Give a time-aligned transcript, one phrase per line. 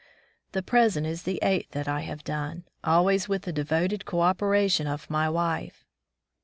[0.53, 4.87] The present is the eighth that I have done, always with the devoted co operation
[4.87, 5.85] of my wife.